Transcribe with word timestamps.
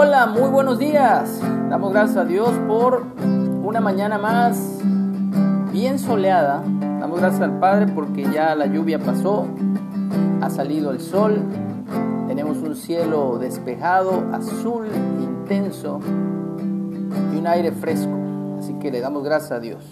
Hola, 0.00 0.26
muy 0.26 0.48
buenos 0.48 0.78
días. 0.78 1.40
Damos 1.68 1.92
gracias 1.92 2.18
a 2.18 2.24
Dios 2.24 2.50
por 2.68 3.02
una 3.64 3.80
mañana 3.80 4.16
más 4.16 4.78
bien 5.72 5.98
soleada. 5.98 6.62
Damos 7.00 7.18
gracias 7.18 7.42
al 7.42 7.58
Padre 7.58 7.88
porque 7.92 8.22
ya 8.32 8.54
la 8.54 8.66
lluvia 8.66 9.00
pasó, 9.00 9.48
ha 10.40 10.50
salido 10.50 10.92
el 10.92 11.00
sol, 11.00 11.42
tenemos 12.28 12.58
un 12.58 12.76
cielo 12.76 13.38
despejado, 13.40 14.24
azul, 14.32 14.86
intenso 15.20 15.98
y 17.34 17.36
un 17.36 17.48
aire 17.48 17.72
fresco. 17.72 18.16
Así 18.60 18.74
que 18.74 18.92
le 18.92 19.00
damos 19.00 19.24
gracias 19.24 19.50
a 19.50 19.58
Dios. 19.58 19.84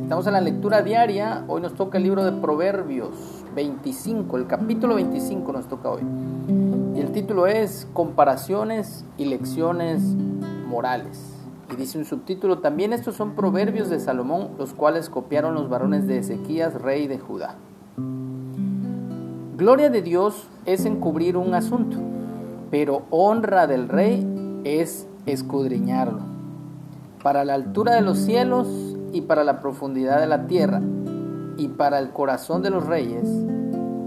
Estamos 0.00 0.26
en 0.26 0.32
la 0.32 0.40
lectura 0.40 0.80
diaria. 0.80 1.44
Hoy 1.46 1.60
nos 1.60 1.74
toca 1.74 1.98
el 1.98 2.04
libro 2.04 2.24
de 2.24 2.32
Proverbios 2.32 3.44
25, 3.54 4.34
el 4.38 4.46
capítulo 4.46 4.94
25 4.94 5.52
nos 5.52 5.68
toca 5.68 5.90
hoy. 5.90 6.00
Título 7.12 7.46
es 7.46 7.86
Comparaciones 7.92 9.04
y 9.18 9.26
lecciones 9.26 10.00
morales. 10.66 11.20
Y 11.70 11.76
dice 11.76 11.98
un 11.98 12.06
subtítulo, 12.06 12.60
también 12.60 12.94
estos 12.94 13.16
son 13.16 13.34
proverbios 13.34 13.90
de 13.90 14.00
Salomón, 14.00 14.52
los 14.56 14.72
cuales 14.72 15.10
copiaron 15.10 15.52
los 15.52 15.68
varones 15.68 16.06
de 16.06 16.16
Ezequías, 16.16 16.72
rey 16.80 17.08
de 17.08 17.18
Judá. 17.18 17.56
Gloria 19.58 19.90
de 19.90 20.00
Dios 20.00 20.48
es 20.64 20.86
encubrir 20.86 21.36
un 21.36 21.52
asunto, 21.52 21.98
pero 22.70 23.02
honra 23.10 23.66
del 23.66 23.90
rey 23.90 24.26
es 24.64 25.06
escudriñarlo. 25.26 26.20
Para 27.22 27.44
la 27.44 27.52
altura 27.52 27.94
de 27.94 28.00
los 28.00 28.16
cielos 28.16 28.68
y 29.12 29.20
para 29.20 29.44
la 29.44 29.60
profundidad 29.60 30.18
de 30.18 30.28
la 30.28 30.46
tierra 30.46 30.80
y 31.58 31.68
para 31.68 31.98
el 31.98 32.08
corazón 32.08 32.62
de 32.62 32.70
los 32.70 32.86
reyes 32.86 33.28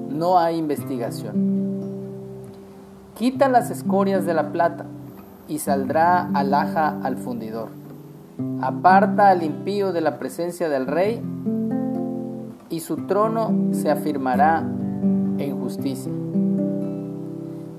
no 0.10 0.40
hay 0.40 0.58
investigación. 0.58 1.65
Quita 3.16 3.48
las 3.48 3.72
escorias 3.72 4.26
de 4.26 4.34
la 4.34 4.52
plata 4.52 4.86
y 5.48 5.60
saldrá 5.60 6.30
alhaja 6.34 7.00
al 7.02 7.16
fundidor. 7.16 7.70
Aparta 8.62 9.30
al 9.30 9.42
impío 9.42 9.94
de 9.94 10.02
la 10.02 10.20
presencia 10.20 10.68
del 10.68 10.86
rey 10.86 11.22
y 12.70 12.82
su 12.82 13.08
trono 13.08 13.54
se 13.72 13.90
afirmará 13.90 14.60
en 15.38 15.58
justicia. 15.62 16.12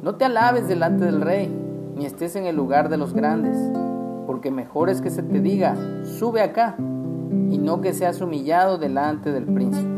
No 0.02 0.14
te 0.14 0.24
alabes 0.24 0.68
delante 0.68 1.04
del 1.04 1.20
rey, 1.20 1.54
ni 1.94 2.06
estés 2.06 2.34
en 2.36 2.46
el 2.46 2.56
lugar 2.56 2.88
de 2.88 2.96
los 2.96 3.12
grandes, 3.12 3.58
porque 4.26 4.50
mejor 4.50 4.88
es 4.88 5.02
que 5.02 5.10
se 5.10 5.22
te 5.22 5.40
diga, 5.40 5.76
sube 6.18 6.40
acá, 6.40 6.76
y 6.78 7.58
no 7.58 7.82
que 7.82 7.92
seas 7.92 8.22
humillado 8.22 8.78
delante 8.78 9.32
del 9.32 9.44
príncipe, 9.44 9.90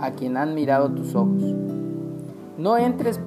a 0.00 0.10
quien 0.10 0.36
han 0.36 0.54
mirado 0.54 0.90
tus 0.90 1.14
ojos. 1.14 1.42
No 2.58 2.76
entres 2.76 3.18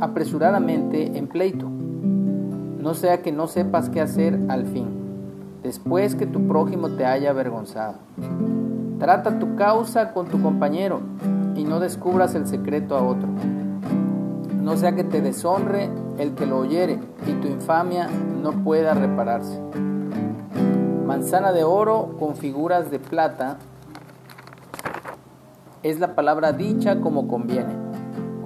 apresuradamente 0.00 1.16
en 1.16 1.28
pleito, 1.28 1.68
no 1.68 2.94
sea 2.94 3.22
que 3.22 3.30
no 3.30 3.46
sepas 3.46 3.88
qué 3.88 4.00
hacer 4.00 4.36
al 4.48 4.66
fin, 4.66 4.88
después 5.62 6.16
que 6.16 6.26
tu 6.26 6.48
prójimo 6.48 6.90
te 6.90 7.06
haya 7.06 7.30
avergonzado. 7.30 7.94
Trata 8.98 9.38
tu 9.38 9.54
causa 9.54 10.12
con 10.12 10.26
tu 10.26 10.42
compañero 10.42 11.00
y 11.54 11.62
no 11.62 11.78
descubras 11.78 12.34
el 12.34 12.48
secreto 12.48 12.96
a 12.96 13.02
otro. 13.02 13.28
No 14.60 14.76
sea 14.76 14.96
que 14.96 15.04
te 15.04 15.20
deshonre 15.20 15.88
el 16.18 16.34
que 16.34 16.46
lo 16.46 16.58
oyere 16.58 16.98
y 17.28 17.32
tu 17.34 17.46
infamia 17.46 18.08
no 18.42 18.64
pueda 18.64 18.94
repararse. 18.94 19.60
Manzana 21.06 21.52
de 21.52 21.62
oro 21.62 22.16
con 22.18 22.34
figuras 22.34 22.90
de 22.90 22.98
plata 22.98 23.58
es 25.84 26.00
la 26.00 26.16
palabra 26.16 26.52
dicha 26.52 27.00
como 27.00 27.28
conviene 27.28 27.91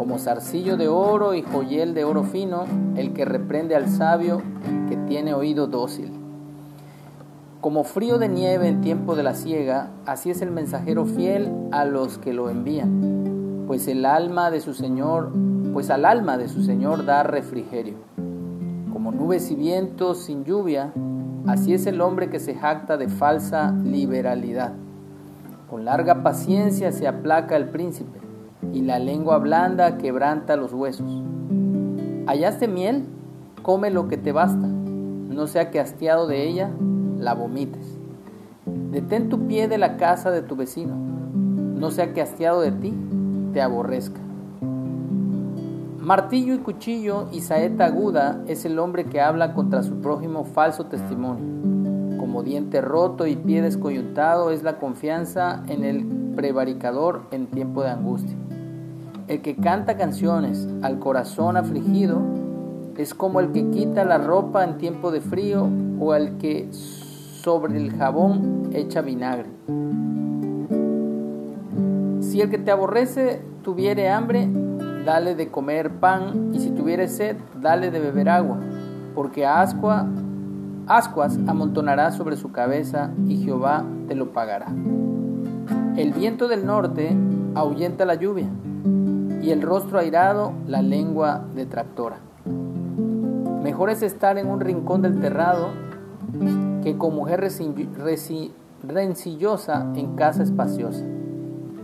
como 0.07 0.21
zarcillo 0.21 0.77
de 0.77 0.87
oro 0.87 1.35
y 1.35 1.43
joyel 1.43 1.93
de 1.93 2.05
oro 2.05 2.23
fino, 2.23 2.65
el 2.95 3.13
que 3.13 3.25
reprende 3.25 3.75
al 3.75 3.89
sabio 3.89 4.41
que 4.89 4.97
tiene 4.97 5.35
oído 5.35 5.67
dócil. 5.67 6.13
Como 7.61 7.83
frío 7.83 8.17
de 8.19 8.29
nieve 8.29 8.69
en 8.69 8.83
tiempo 8.83 9.17
de 9.17 9.25
la 9.25 9.35
siega, 9.35 9.91
así 10.07 10.31
es 10.31 10.43
el 10.43 10.53
mensajero 10.53 11.07
fiel 11.07 11.53
a 11.73 11.85
los 11.85 12.19
que 12.19 12.33
lo 12.33 12.51
envían, 12.51 13.65
pues 13.67 13.89
el 13.89 14.07
alma 14.07 14.53
de 14.53 14.61
su 14.61 14.75
Señor, 14.75 15.33
pues 15.73 15.91
al 15.91 16.05
alma 16.05 16.39
de 16.39 16.47
su 16.47 16.63
Señor 16.63 17.05
da 17.05 17.25
refrigerio. 17.25 17.97
Como 18.93 19.11
nubes 19.11 19.51
y 19.51 19.57
vientos 19.57 20.19
sin 20.19 20.45
lluvia, 20.45 20.93
así 21.49 21.75
es 21.75 21.85
el 21.85 22.01
hombre 22.01 22.31
que 22.31 22.39
se 22.39 22.55
jacta 22.55 22.97
de 22.97 23.09
falsa 23.09 23.73
liberalidad. 23.73 24.73
Con 25.69 25.85
larga 25.85 26.23
paciencia 26.23 26.93
se 26.93 27.09
aplaca 27.09 27.57
el 27.57 27.71
príncipe 27.71 28.26
y 28.73 28.83
la 28.83 28.99
lengua 28.99 29.39
blanda 29.39 29.99
quebranta 29.99 30.57
los 30.57 30.73
huesos. 30.73 31.23
¿Hallaste 32.27 32.69
miel? 32.69 33.05
Come 33.63 33.91
lo 33.91 34.09
que 34.09 34.17
te 34.17 34.33
basta, 34.33 34.67
no 34.67 35.47
sea 35.47 35.71
que 35.71 35.81
hastiado 35.81 36.27
de 36.27 36.49
ella 36.49 36.71
la 37.19 37.35
vomites. 37.35 37.99
Detén 38.91 39.29
tu 39.29 39.47
pie 39.47 39.69
de 39.69 39.79
la 39.79 39.97
casa 39.97 40.31
de 40.31 40.43
tu 40.43 40.57
vecino, 40.57 40.95
no 40.95 41.91
sea 41.91 42.13
que 42.13 42.23
hastiado 42.23 42.61
de 42.61 42.73
ti 42.73 42.95
te 43.53 43.61
aborrezca. 43.61 44.21
Martillo 46.01 46.55
y 46.55 46.59
cuchillo 46.59 47.27
y 47.33 47.41
saeta 47.41 47.87
aguda 47.87 48.41
es 48.47 48.65
el 48.65 48.79
hombre 48.79 49.07
que 49.07 49.21
habla 49.21 49.55
contra 49.55 49.83
su 49.83 50.01
prójimo 50.01 50.45
falso 50.45 50.87
testimonio. 50.87 51.45
Como 52.19 52.45
diente 52.45 52.81
roto 52.81 53.27
y 53.27 53.35
pie 53.35 53.61
descoyuntado 53.61 54.53
es 54.53 54.63
la 54.63 54.79
confianza 54.79 55.65
en 55.67 55.85
el 55.85 56.07
prevaricador 56.37 57.23
en 57.33 57.49
tiempo 57.49 57.83
de 57.83 57.91
angustia. 57.91 58.37
El 59.29 59.43
que 59.43 59.57
canta 59.57 59.97
canciones 59.97 60.69
al 60.83 61.01
corazón 61.01 61.57
afligido 61.57 62.21
es 62.97 63.13
como 63.13 63.41
el 63.41 63.51
que 63.51 63.69
quita 63.71 64.05
la 64.05 64.19
ropa 64.19 64.63
en 64.63 64.79
tiempo 64.79 65.11
de 65.11 65.21
frío 65.21 65.69
o 65.99 66.15
el 66.15 66.39
que 66.39 66.69
sobre 66.73 67.77
el 67.77 67.93
jabón 67.97 68.71
echa 68.73 69.03
vinagre. 69.03 69.49
Si 72.21 72.41
el 72.41 72.51
que 72.51 72.59
te 72.59 72.71
aborrece 72.71 73.43
tuviere 73.63 74.11
hambre, 74.11 74.49
dale 75.05 75.35
de 75.35 75.51
comer 75.51 75.91
pan, 75.99 76.51
y 76.53 76.61
si 76.61 76.71
tuviere 76.71 77.09
sed, 77.09 77.37
dale 77.61 77.91
de 77.91 77.99
beber 77.99 78.29
agua, 78.29 78.61
porque 79.15 79.45
ascua, 79.45 80.07
ascuas 80.87 81.37
amontonará 81.49 82.13
sobre 82.13 82.37
su 82.37 82.53
cabeza, 82.53 83.11
y 83.27 83.39
Jehová 83.39 83.85
te 84.07 84.15
lo 84.15 84.33
pagará. 84.33 84.69
El 85.97 86.13
viento 86.13 86.47
del 86.47 86.65
norte 86.65 87.17
ahuyenta 87.55 88.05
la 88.05 88.15
lluvia, 88.15 88.49
y 89.47 89.53
el 89.53 89.63
rostro 89.63 90.01
airado 90.01 90.53
la 90.67 90.83
lengua 90.83 91.45
detractora. 91.55 92.17
Mejor 93.63 93.91
es 93.91 94.03
estar 94.03 94.39
en 94.39 94.49
un 94.49 94.59
rincón 94.59 95.03
del 95.03 95.21
terrado 95.21 95.69
que 96.83 96.99
con 96.99 97.15
mujer 97.15 97.49
rencillosa 98.83 99.87
en 99.95 100.17
casa 100.17 100.43
espaciosa. 100.43 101.05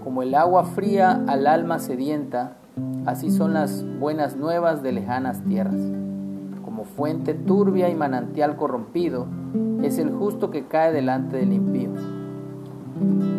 Como 0.02 0.24
el 0.24 0.34
agua 0.34 0.64
fría 0.64 1.22
al 1.28 1.46
alma 1.46 1.78
sedienta, 1.78 2.56
así 3.06 3.30
son 3.30 3.54
las 3.54 3.84
buenas 4.00 4.34
nuevas 4.36 4.82
de 4.82 4.90
lejanas 4.90 5.44
tierras. 5.44 5.80
Como 6.64 6.82
fuente 6.82 7.32
turbia 7.32 7.88
y 7.88 7.94
manantial 7.94 8.56
corrompido, 8.56 9.28
es 9.84 9.98
el 9.98 10.10
justo 10.10 10.50
que 10.50 10.66
cae 10.66 10.92
delante 10.92 11.36
del 11.36 11.52
impío. 11.52 11.90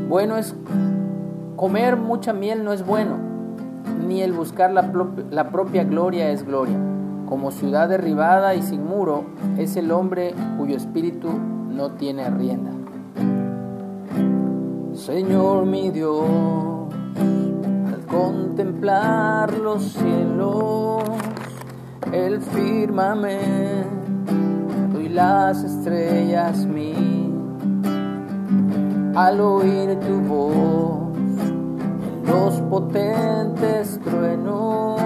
Bueno 0.08 0.38
es 0.38 0.56
comer 1.58 1.98
mucha 1.98 2.32
miel 2.32 2.64
no 2.64 2.72
es 2.72 2.86
bueno, 2.86 3.33
ni 4.08 4.22
el 4.22 4.34
buscar 4.34 4.72
la, 4.72 4.92
la 5.32 5.50
propia 5.50 5.84
gloria 5.84 6.30
es 6.30 6.46
gloria. 6.46 6.78
Como 7.28 7.52
ciudad 7.52 7.90
derribada 7.90 8.54
y 8.56 8.62
sin 8.62 8.86
muro 8.86 9.26
es 9.58 9.76
el 9.76 9.92
hombre 9.92 10.36
cuyo 10.58 10.76
espíritu 10.76 11.30
no 11.30 11.92
tiene 11.92 12.30
rienda. 12.30 12.72
Señor 14.94 15.66
mi 15.66 15.90
Dios, 15.90 16.24
al 17.88 18.06
contemplar 18.06 19.58
los 19.58 19.84
cielos, 19.84 21.04
el 22.12 22.42
firmamento 22.42 23.42
y 25.02 25.10
las 25.10 25.64
estrellas 25.64 26.66
mí, 26.66 27.34
al 29.16 29.42
oír 29.42 30.00
tu 30.00 30.22
voz 30.22 31.03
los 32.54 32.62
potentes 32.70 34.00
truenos 34.04 35.02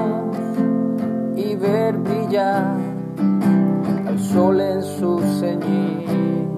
y 1.35 1.55
ver 1.55 1.97
brillar 1.97 2.75
al 4.07 4.19
sol 4.19 4.59
en 4.59 4.83
su 4.83 5.19
ceñir. 5.39 6.49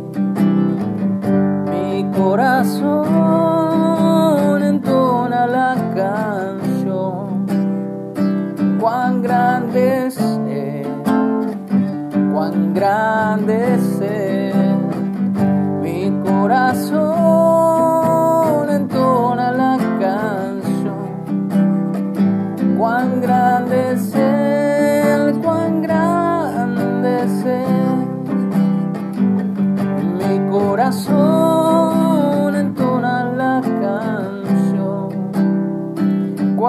Mi 1.70 2.12
corazón 2.18 3.04
entona 4.64 5.46
la 5.48 5.76
canción, 5.96 7.46
cuán 8.80 9.22
grande 9.22 10.08
es 10.08 10.18
cuán 12.32 12.74
grande 12.74 13.76
es 13.76 14.00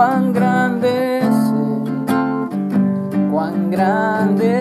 cuán 0.00 0.32
grande 0.32 1.18
es, 1.18 1.36
cuán 3.30 3.70
grande 3.70 4.59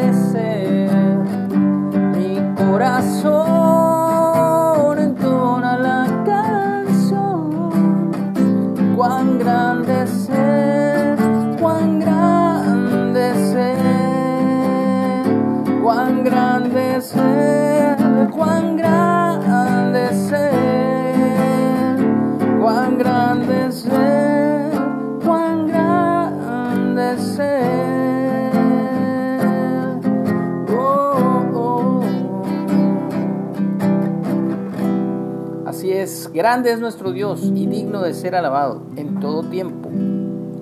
grande 36.39 36.71
es 36.71 36.80
nuestro 36.80 37.12
Dios 37.12 37.44
y 37.53 37.68
digno 37.68 38.01
de 38.01 38.13
ser 38.13 38.33
alabado 38.33 38.81
en 38.95 39.19
todo 39.19 39.44
tiempo. 39.44 39.89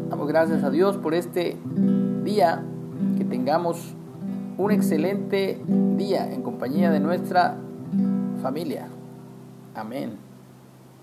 Damos 0.10 0.28
gracias 0.28 0.64
a 0.64 0.72
Dios 0.72 0.98
por 0.98 1.14
este 1.14 1.56
día, 2.24 2.64
que 3.16 3.24
tengamos 3.24 3.94
un 4.58 4.72
excelente 4.72 5.62
día 5.96 6.34
en 6.34 6.42
compañía 6.42 6.90
de 6.90 7.00
nuestra 7.00 7.58
familia. 8.42 8.88
Amén. 9.76 10.27